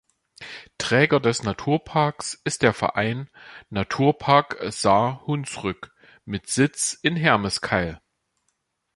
[0.79, 3.29] Träger des Naturparks ist der Verein
[3.69, 5.93] „Naturpark Saar-Hunsrück“
[6.25, 8.01] mit Sitz in Hermeskeil.